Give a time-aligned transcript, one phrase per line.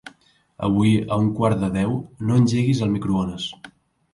[0.67, 1.93] Avui a un quart de deu
[2.31, 3.47] no engeguis el microones.